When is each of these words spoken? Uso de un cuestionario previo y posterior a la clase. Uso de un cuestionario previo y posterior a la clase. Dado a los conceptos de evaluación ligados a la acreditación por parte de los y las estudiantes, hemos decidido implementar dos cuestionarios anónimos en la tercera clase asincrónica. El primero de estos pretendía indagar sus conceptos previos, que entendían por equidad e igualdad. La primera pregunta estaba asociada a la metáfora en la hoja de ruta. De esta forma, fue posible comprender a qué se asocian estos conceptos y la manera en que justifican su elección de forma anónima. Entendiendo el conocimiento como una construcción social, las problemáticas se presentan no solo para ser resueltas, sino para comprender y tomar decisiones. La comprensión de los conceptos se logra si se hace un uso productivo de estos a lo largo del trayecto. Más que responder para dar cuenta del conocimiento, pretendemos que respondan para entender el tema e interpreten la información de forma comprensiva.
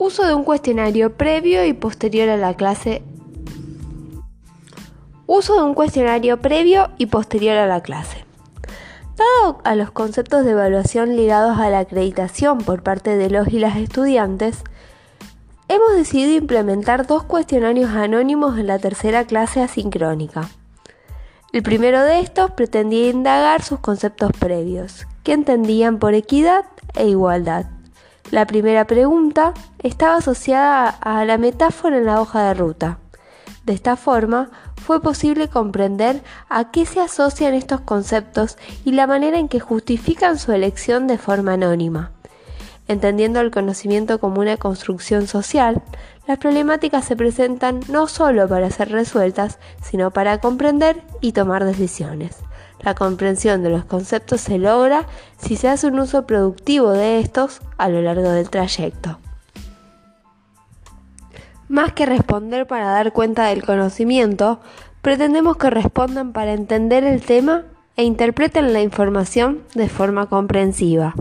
Uso 0.00 0.24
de 0.24 0.32
un 0.32 0.44
cuestionario 0.44 1.14
previo 1.16 1.64
y 1.64 1.72
posterior 1.72 2.28
a 2.28 2.36
la 2.36 2.54
clase. 2.54 3.02
Uso 5.26 5.56
de 5.56 5.62
un 5.62 5.74
cuestionario 5.74 6.40
previo 6.40 6.90
y 6.98 7.06
posterior 7.06 7.56
a 7.56 7.66
la 7.66 7.82
clase. 7.82 8.24
Dado 9.16 9.58
a 9.64 9.74
los 9.74 9.90
conceptos 9.90 10.44
de 10.44 10.52
evaluación 10.52 11.16
ligados 11.16 11.58
a 11.58 11.68
la 11.68 11.80
acreditación 11.80 12.58
por 12.58 12.84
parte 12.84 13.16
de 13.16 13.28
los 13.28 13.48
y 13.48 13.58
las 13.58 13.76
estudiantes, 13.76 14.62
hemos 15.66 15.96
decidido 15.96 16.30
implementar 16.30 17.08
dos 17.08 17.24
cuestionarios 17.24 17.90
anónimos 17.90 18.56
en 18.56 18.68
la 18.68 18.78
tercera 18.78 19.24
clase 19.24 19.62
asincrónica. 19.62 20.48
El 21.52 21.64
primero 21.64 22.04
de 22.04 22.20
estos 22.20 22.52
pretendía 22.52 23.10
indagar 23.10 23.62
sus 23.64 23.80
conceptos 23.80 24.30
previos, 24.38 25.08
que 25.24 25.32
entendían 25.32 25.98
por 25.98 26.14
equidad 26.14 26.66
e 26.94 27.08
igualdad. 27.08 27.66
La 28.30 28.46
primera 28.46 28.86
pregunta 28.86 29.54
estaba 29.82 30.16
asociada 30.16 30.88
a 30.88 31.24
la 31.24 31.38
metáfora 31.38 31.96
en 31.96 32.04
la 32.04 32.20
hoja 32.20 32.48
de 32.48 32.54
ruta. 32.54 32.98
De 33.64 33.72
esta 33.72 33.96
forma, 33.96 34.50
fue 34.76 35.00
posible 35.00 35.48
comprender 35.48 36.22
a 36.50 36.70
qué 36.70 36.84
se 36.84 37.00
asocian 37.00 37.54
estos 37.54 37.80
conceptos 37.80 38.58
y 38.84 38.92
la 38.92 39.06
manera 39.06 39.38
en 39.38 39.48
que 39.48 39.60
justifican 39.60 40.38
su 40.38 40.52
elección 40.52 41.06
de 41.06 41.16
forma 41.16 41.54
anónima. 41.54 42.12
Entendiendo 42.86 43.40
el 43.40 43.50
conocimiento 43.50 44.20
como 44.20 44.40
una 44.40 44.58
construcción 44.58 45.26
social, 45.26 45.82
las 46.26 46.38
problemáticas 46.38 47.06
se 47.06 47.16
presentan 47.16 47.80
no 47.88 48.08
solo 48.08 48.46
para 48.46 48.70
ser 48.70 48.90
resueltas, 48.90 49.58
sino 49.82 50.10
para 50.10 50.38
comprender 50.38 51.02
y 51.22 51.32
tomar 51.32 51.64
decisiones. 51.64 52.36
La 52.80 52.94
comprensión 52.94 53.62
de 53.62 53.70
los 53.70 53.84
conceptos 53.84 54.40
se 54.40 54.58
logra 54.58 55.06
si 55.36 55.56
se 55.56 55.68
hace 55.68 55.88
un 55.88 55.98
uso 55.98 56.26
productivo 56.26 56.92
de 56.92 57.20
estos 57.20 57.60
a 57.76 57.88
lo 57.88 58.00
largo 58.02 58.30
del 58.30 58.50
trayecto. 58.50 59.18
Más 61.68 61.92
que 61.92 62.06
responder 62.06 62.66
para 62.66 62.90
dar 62.90 63.12
cuenta 63.12 63.46
del 63.46 63.62
conocimiento, 63.62 64.60
pretendemos 65.02 65.56
que 65.56 65.70
respondan 65.70 66.32
para 66.32 66.52
entender 66.52 67.04
el 67.04 67.20
tema 67.20 67.64
e 67.96 68.04
interpreten 68.04 68.72
la 68.72 68.80
información 68.80 69.62
de 69.74 69.88
forma 69.88 70.26
comprensiva. 70.26 71.14